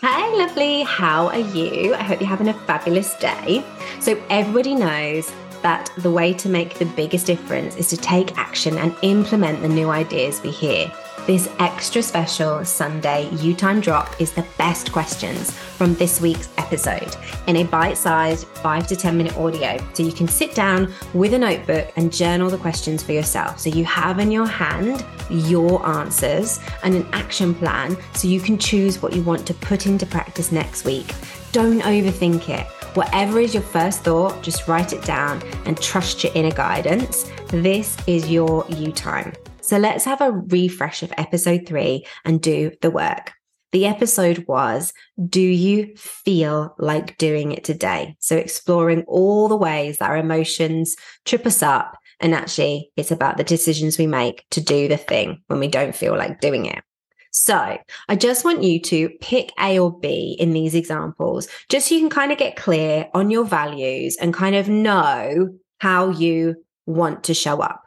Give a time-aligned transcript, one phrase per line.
[0.00, 0.80] Hey, lovely.
[0.80, 1.92] How are you?
[1.92, 3.62] I hope you're having a fabulous day.
[4.00, 5.30] So, everybody knows
[5.60, 9.68] that the way to make the biggest difference is to take action and implement the
[9.68, 10.90] new ideas we hear.
[11.26, 17.14] This extra special Sunday YOU TIME drop is the best questions from this week's episode
[17.46, 19.76] in a bite sized 5 to 10 minute audio.
[19.92, 23.60] So you can sit down with a notebook and journal the questions for yourself.
[23.60, 28.58] So you have in your hand your answers and an action plan so you can
[28.58, 31.14] choose what you want to put into practice next week.
[31.52, 32.66] Don't overthink it.
[32.96, 37.30] Whatever is your first thought, just write it down and trust your inner guidance.
[37.48, 39.32] This is your you time.
[39.70, 43.34] So let's have a refresh of episode three and do the work.
[43.70, 44.92] The episode was
[45.28, 48.16] Do you feel like doing it today?
[48.18, 51.96] So, exploring all the ways that our emotions trip us up.
[52.18, 55.94] And actually, it's about the decisions we make to do the thing when we don't
[55.94, 56.82] feel like doing it.
[57.30, 61.94] So, I just want you to pick A or B in these examples, just so
[61.94, 66.56] you can kind of get clear on your values and kind of know how you
[66.86, 67.84] want to show up.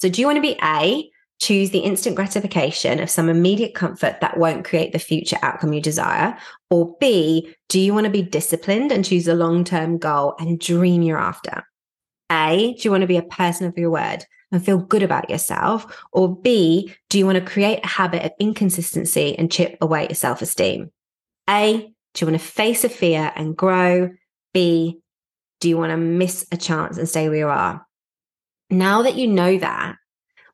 [0.00, 4.20] So, do you want to be A, choose the instant gratification of some immediate comfort
[4.20, 6.38] that won't create the future outcome you desire?
[6.70, 10.58] Or B, do you want to be disciplined and choose a long term goal and
[10.58, 11.64] dream you're after?
[12.30, 15.28] A, do you want to be a person of your word and feel good about
[15.28, 16.04] yourself?
[16.12, 20.14] Or B, do you want to create a habit of inconsistency and chip away your
[20.14, 20.90] self esteem?
[21.48, 24.10] A, do you want to face a fear and grow?
[24.54, 25.00] B,
[25.60, 27.86] do you want to miss a chance and stay where you are?
[28.70, 29.96] Now that you know that,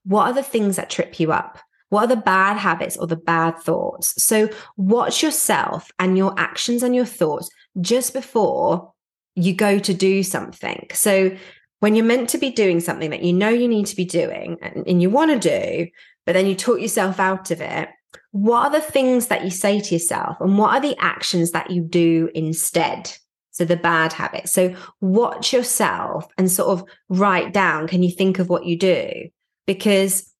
[0.05, 1.59] what are the things that trip you up?
[1.89, 4.21] What are the bad habits or the bad thoughts?
[4.23, 7.49] So watch yourself and your actions and your thoughts
[7.81, 8.93] just before
[9.35, 10.89] you go to do something.
[10.93, 11.37] So
[11.81, 14.59] when you're meant to be doing something that you know you need to be doing
[14.63, 15.89] and, and you want to do,
[16.25, 17.89] but then you talk yourself out of it,
[18.33, 21.71] what are the things that you say to yourself and what are the actions that
[21.71, 23.17] you do instead?
[23.57, 24.53] So the bad habits.
[24.53, 29.31] So watch yourself and sort of write down can you think of what you do?
[29.67, 30.31] Because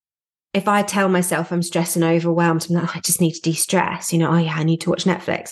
[0.53, 3.53] if I tell myself I'm stressed and overwhelmed, I'm like, I just need to de
[3.53, 5.51] stress, you know, oh yeah, I need to watch Netflix.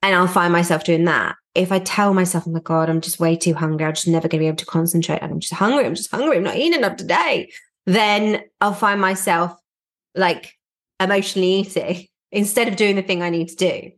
[0.00, 1.36] And I'll find myself doing that.
[1.54, 4.26] If I tell myself, oh my God, I'm just way too hungry, I'm just never
[4.26, 5.22] going to be able to concentrate.
[5.22, 7.50] I'm just hungry, I'm just hungry, I'm not eating enough today.
[7.84, 9.54] Then I'll find myself
[10.14, 10.54] like
[10.98, 13.90] emotionally eating instead of doing the thing I need to do.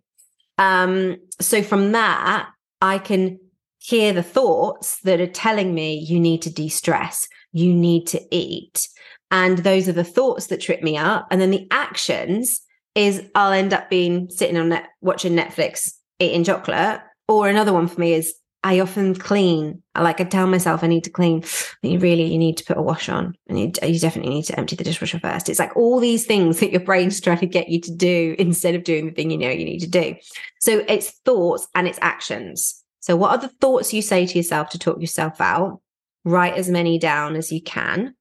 [0.58, 3.38] Um, so from that, I can
[3.78, 8.20] hear the thoughts that are telling me you need to de stress, you need to
[8.30, 8.88] eat.
[9.30, 11.28] And those are the thoughts that trip me up.
[11.30, 12.60] And then the actions
[12.94, 17.00] is I'll end up being sitting on net, watching Netflix, eating chocolate.
[17.28, 18.34] Or another one for me is
[18.64, 19.82] I often clean.
[19.96, 21.44] Like I tell myself I need to clean.
[21.82, 24.58] You really you need to put a wash on, and you, you definitely need to
[24.58, 25.48] empty the dishwasher first.
[25.48, 28.74] It's like all these things that your brain's trying to get you to do instead
[28.74, 30.16] of doing the thing you know you need to do.
[30.60, 32.82] So it's thoughts and it's actions.
[33.00, 35.80] So what are the thoughts you say to yourself to talk yourself out?
[36.24, 38.14] Write as many down as you can.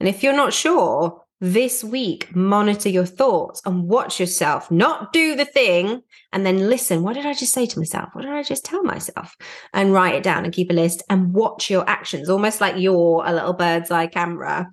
[0.00, 5.36] And if you're not sure, this week, monitor your thoughts and watch yourself, not do
[5.36, 7.02] the thing and then listen.
[7.02, 8.08] What did I just say to myself?
[8.12, 9.36] What did I just tell myself?
[9.72, 13.22] And write it down and keep a list and watch your actions, almost like you're
[13.24, 14.68] a little bird's eye camera,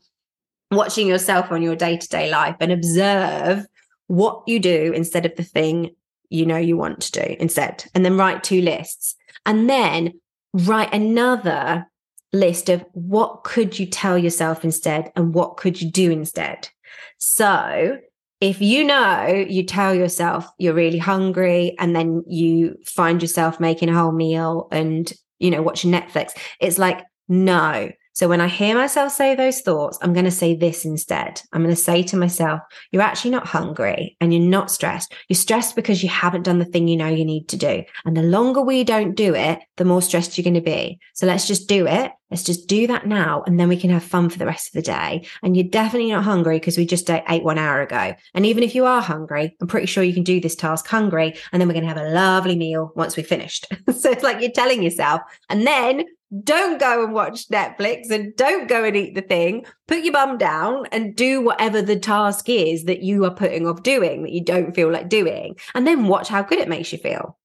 [0.71, 3.65] watching yourself on your day to day life and observe
[4.07, 5.91] what you do instead of the thing
[6.29, 7.85] you know you want to do instead.
[7.93, 9.15] And then write two lists
[9.45, 10.19] and then
[10.53, 11.87] write another
[12.35, 16.69] list of what could you tell yourself instead and what could you do instead.
[17.17, 17.97] So
[18.41, 23.89] if you know you tell yourself you're really hungry and then you find yourself making
[23.89, 28.75] a whole meal and you know watching Netflix, it's like, no, so when I hear
[28.75, 31.41] myself say those thoughts, I'm going to say this instead.
[31.51, 32.61] I'm going to say to myself,
[32.91, 35.13] you're actually not hungry and you're not stressed.
[35.27, 37.83] You're stressed because you haven't done the thing you know you need to do.
[38.05, 40.97] And the longer we don't do it, the more stressed you're going to be.
[41.13, 42.13] So let's just do it.
[42.31, 43.43] Let's just do that now.
[43.45, 45.27] And then we can have fun for the rest of the day.
[45.43, 48.15] And you're definitely not hungry because we just ate one hour ago.
[48.33, 51.35] And even if you are hungry, I'm pretty sure you can do this task hungry.
[51.51, 53.67] And then we're going to have a lovely meal once we've finished.
[53.97, 55.21] so it's like you're telling yourself.
[55.49, 56.05] And then
[56.43, 59.65] don't go and watch Netflix and don't go and eat the thing.
[59.87, 63.83] Put your bum down and do whatever the task is that you are putting off
[63.83, 65.55] doing that you don't feel like doing.
[65.73, 67.37] And then watch how good it makes you feel.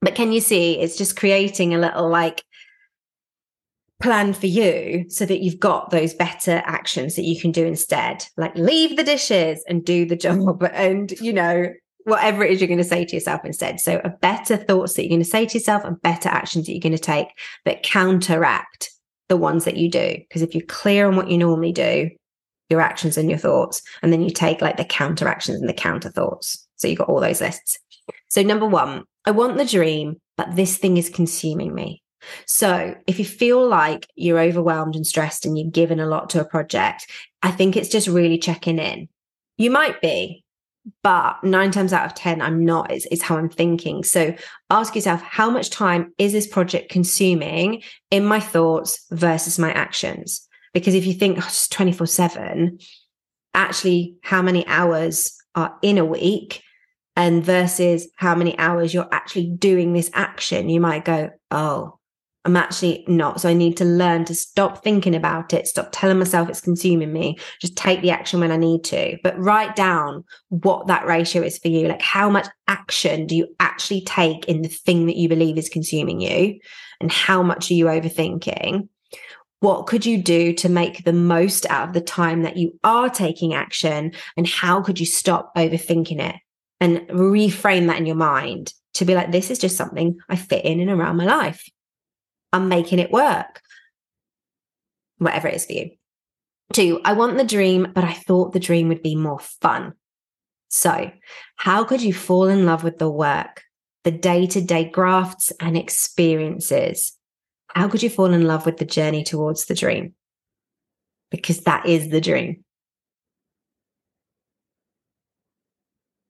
[0.00, 2.44] But can you see it's just creating a little like
[4.00, 8.24] plan for you so that you've got those better actions that you can do instead?
[8.36, 11.72] Like leave the dishes and do the job and, you know,
[12.08, 13.80] whatever it is you're going to say to yourself instead.
[13.80, 16.72] So, a better thoughts that you're going to say to yourself and better actions that
[16.72, 17.28] you're going to take
[17.64, 18.90] that counteract
[19.28, 20.16] the ones that you do.
[20.18, 22.10] Because if you're clear on what you normally do,
[22.70, 25.74] your actions and your thoughts, and then you take like the counter actions and the
[25.74, 26.66] counter thoughts.
[26.76, 27.78] So, you've got all those lists.
[28.30, 32.02] So, number one, I want the dream, but this thing is consuming me.
[32.46, 36.40] So, if you feel like you're overwhelmed and stressed and you're given a lot to
[36.40, 37.06] a project,
[37.42, 39.08] I think it's just really checking in.
[39.56, 40.44] You might be,
[41.02, 44.02] but nine times out of 10, I'm not, is how I'm thinking.
[44.04, 44.34] So
[44.70, 50.46] ask yourself, how much time is this project consuming in my thoughts versus my actions?
[50.72, 52.78] Because if you think oh, 24 7,
[53.54, 56.62] actually, how many hours are in a week?
[57.16, 61.97] And versus how many hours you're actually doing this action, you might go, oh,
[62.48, 63.42] I'm actually not.
[63.42, 67.12] So I need to learn to stop thinking about it, stop telling myself it's consuming
[67.12, 69.18] me, just take the action when I need to.
[69.22, 71.88] But write down what that ratio is for you.
[71.88, 75.68] Like, how much action do you actually take in the thing that you believe is
[75.68, 76.58] consuming you?
[77.02, 78.88] And how much are you overthinking?
[79.60, 83.10] What could you do to make the most out of the time that you are
[83.10, 84.12] taking action?
[84.38, 86.36] And how could you stop overthinking it
[86.80, 90.64] and reframe that in your mind to be like, this is just something I fit
[90.64, 91.62] in and around my life?
[92.52, 93.60] I'm making it work.
[95.18, 95.90] Whatever it is for you.
[96.72, 99.94] Two, I want the dream, but I thought the dream would be more fun.
[100.68, 101.10] So,
[101.56, 103.62] how could you fall in love with the work,
[104.04, 107.16] the day to day grafts and experiences?
[107.74, 110.14] How could you fall in love with the journey towards the dream?
[111.30, 112.64] Because that is the dream.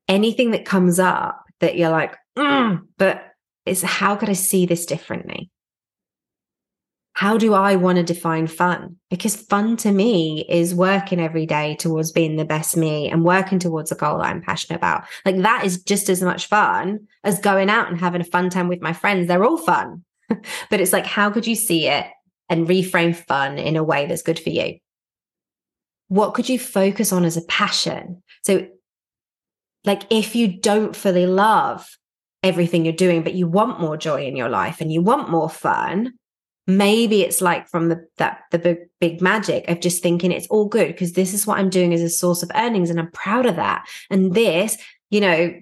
[0.09, 3.25] Anything that comes up that you're like, mm, but
[3.67, 5.51] it's how could I see this differently?
[7.19, 8.95] How do I want to define fun?
[9.11, 13.59] Because fun to me is working every day towards being the best me and working
[13.59, 15.03] towards a goal that I'm passionate about.
[15.25, 18.69] Like that is just as much fun as going out and having a fun time
[18.69, 19.27] with my friends.
[19.27, 20.05] They're all fun.
[20.29, 22.07] but it's like, how could you see it
[22.49, 24.79] and reframe fun in a way that's good for you?
[26.07, 28.23] What could you focus on as a passion?
[28.45, 28.69] So,
[29.85, 31.85] like, if you don't fully love
[32.45, 35.51] everything you're doing, but you want more joy in your life and you want more
[35.51, 36.13] fun,
[36.69, 40.69] maybe it's like from the that the big big magic of just thinking it's all
[40.69, 43.47] good because this is what I'm doing as a source of earnings and I'm proud
[43.47, 43.89] of that.
[44.11, 44.77] And this
[45.11, 45.53] you know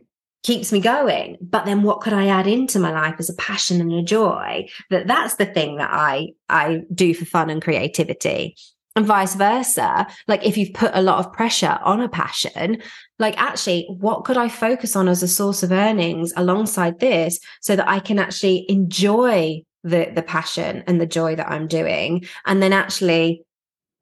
[0.42, 1.36] keeps me going.
[1.40, 4.68] But then what could I add into my life as a passion and a joy?
[4.90, 8.56] That that's the thing that I I do for fun and creativity.
[8.96, 12.80] And vice versa like if you've put a lot of pressure on a passion
[13.18, 17.76] like actually what could i focus on as a source of earnings alongside this so
[17.76, 22.26] that i can actually enjoy the the passion and the joy that I'm doing.
[22.44, 23.44] And then actually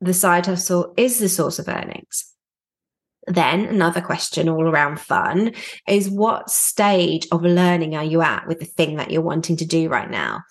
[0.01, 2.31] the side hustle is the source of earnings.
[3.27, 5.53] Then another question all around fun
[5.89, 9.65] is what stage of learning are you at with the thing that you're wanting to
[9.65, 10.43] do right now?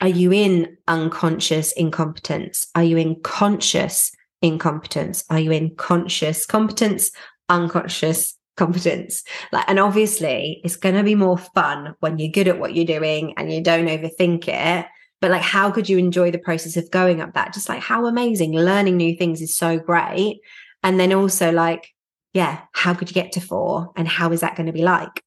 [0.00, 2.68] Are you in unconscious incompetence?
[2.74, 5.24] Are you in conscious incompetence?
[5.28, 7.10] Are you in conscious competence,
[7.48, 9.24] unconscious competence.
[9.52, 12.84] Like, and obviously, it's going to be more fun when you're good at what you're
[12.84, 14.86] doing and you don't overthink it.
[15.20, 17.54] But like, how could you enjoy the process of going up that?
[17.54, 20.40] Just like how amazing learning new things is so great.
[20.82, 21.88] And then also like,
[22.34, 25.22] yeah, how could you get to four and how is that going to be like?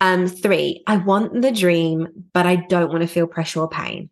[0.00, 4.08] Um, three, I want the dream, but I don't want to feel pressure or pain.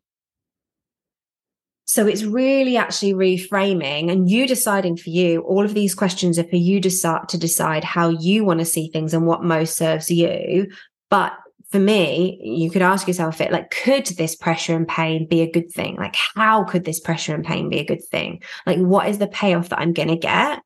[1.90, 6.44] So it's really actually reframing and you deciding for you, all of these questions are
[6.44, 9.76] for you to start to decide how you want to see things and what most
[9.76, 10.68] serves you.
[11.10, 11.32] But
[11.70, 15.50] for me, you could ask yourself it like, could this pressure and pain be a
[15.50, 15.96] good thing?
[15.96, 18.40] Like, how could this pressure and pain be a good thing?
[18.66, 20.62] Like, what is the payoff that I'm going to get?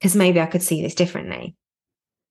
[0.00, 1.56] Because maybe I could see this differently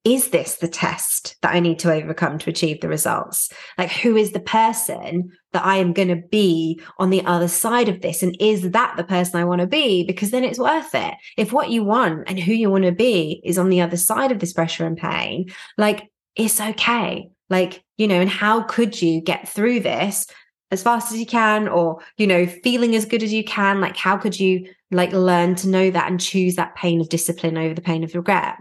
[0.03, 3.49] is this the test that I need to overcome to achieve the results?
[3.77, 7.89] Like, who is the person that I am going to be on the other side
[7.89, 8.21] of this?
[8.21, 10.03] And is that the person I want to be?
[10.03, 11.15] Because then it's worth it.
[11.37, 14.31] If what you want and who you want to be is on the other side
[14.31, 17.29] of this pressure and pain, like, it's okay.
[17.49, 20.25] Like, you know, and how could you get through this
[20.71, 23.79] as fast as you can or, you know, feeling as good as you can?
[23.79, 27.57] Like, how could you like learn to know that and choose that pain of discipline
[27.57, 28.55] over the pain of regret?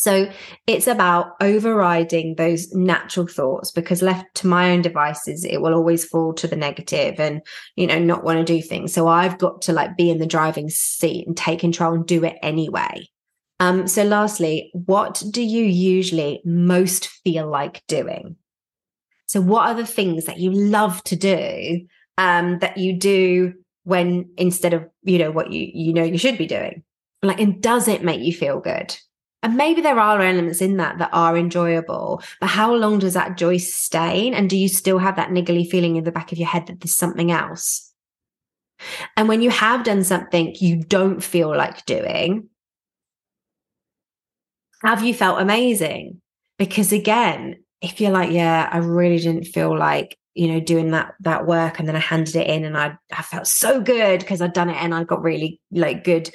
[0.00, 0.30] So
[0.66, 6.06] it's about overriding those natural thoughts because left to my own devices, it will always
[6.06, 7.42] fall to the negative and,
[7.76, 8.94] you know, not want to do things.
[8.94, 12.24] So I've got to like be in the driving seat and take control and do
[12.24, 13.06] it anyway.
[13.60, 18.36] Um, so lastly, what do you usually most feel like doing?
[19.26, 23.52] So what are the things that you love to do um, that you do
[23.84, 26.84] when instead of, you know, what you, you know, you should be doing?
[27.22, 28.96] Like, and does it make you feel good?
[29.42, 33.38] And maybe there are elements in that that are enjoyable, but how long does that
[33.38, 34.34] joy sustain?
[34.34, 36.80] And do you still have that niggly feeling in the back of your head that
[36.80, 37.90] there's something else?
[39.16, 42.48] And when you have done something you don't feel like doing,
[44.82, 46.20] have you felt amazing?
[46.58, 51.14] Because again, if you're like, yeah, I really didn't feel like you know doing that
[51.20, 54.40] that work and then i handed it in and i i felt so good because
[54.40, 56.30] i'd done it and i got really like good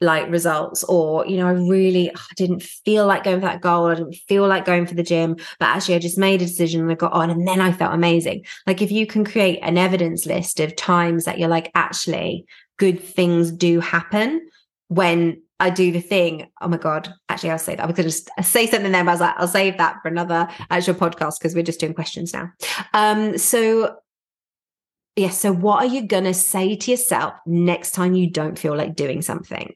[0.00, 3.86] like results or you know i really I didn't feel like going for that goal
[3.86, 6.80] i didn't feel like going for the gym but actually i just made a decision
[6.80, 9.76] and i got on and then i felt amazing like if you can create an
[9.76, 12.46] evidence list of times that you're like actually
[12.78, 14.46] good things do happen
[14.88, 16.48] when I do the thing.
[16.62, 17.12] Oh my God.
[17.28, 17.82] Actually, I'll say that.
[17.82, 20.08] I was going to say something there, but I was like, I'll save that for
[20.08, 22.50] another actual podcast because we're just doing questions now.
[22.94, 23.98] Um, so
[25.16, 28.96] yeah, so what are you to say to yourself next time you don't feel like
[28.96, 29.74] doing something?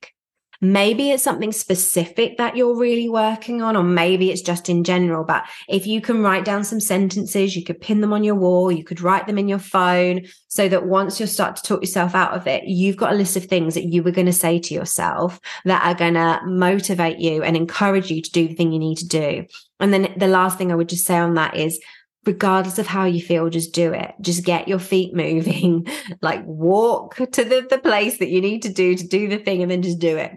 [0.65, 5.23] Maybe it's something specific that you're really working on, or maybe it's just in general.
[5.23, 8.73] But if you can write down some sentences, you could pin them on your wall,
[8.73, 12.15] you could write them in your phone so that once you start to talk yourself
[12.15, 14.59] out of it, you've got a list of things that you were going to say
[14.59, 18.73] to yourself that are going to motivate you and encourage you to do the thing
[18.73, 19.45] you need to do.
[19.81, 21.79] And then the last thing I would just say on that is
[22.25, 24.15] regardless of how you feel, just do it.
[24.21, 25.87] Just get your feet moving,
[26.23, 29.61] like walk to the, the place that you need to do to do the thing
[29.61, 30.33] and then just do it.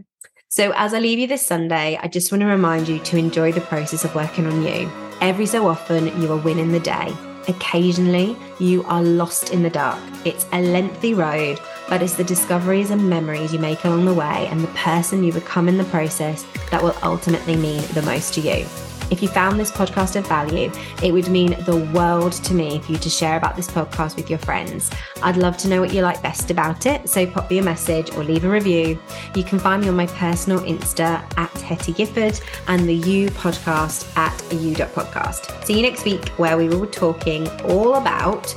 [0.50, 3.52] So, as I leave you this Sunday, I just want to remind you to enjoy
[3.52, 4.90] the process of working on you.
[5.20, 7.14] Every so often, you are winning the day.
[7.50, 10.00] Occasionally, you are lost in the dark.
[10.24, 14.48] It's a lengthy road, but it's the discoveries and memories you make along the way
[14.48, 18.42] and the person you become in the process that will ultimately mean the most to
[18.42, 18.66] you.
[19.10, 20.72] If you found this podcast of value,
[21.04, 24.30] it would mean the world to me for you to share about this podcast with
[24.30, 24.90] your friends.
[25.24, 28.12] I'd love to know what you like best about it, so pop me a message
[28.16, 29.00] or leave a review.
[29.36, 34.16] You can find me on my personal Insta at Hetty Gifford and the You podcast
[34.18, 35.66] at you.podcast.
[35.66, 38.52] See you next week where we will be talking all about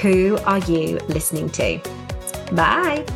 [0.00, 1.80] who are you listening to.
[2.52, 3.06] Bye.